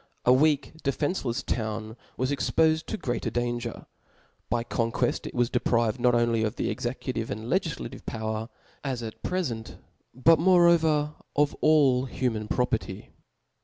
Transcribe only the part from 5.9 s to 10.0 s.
not only of the executive and Icgiflative power, as at prefenr,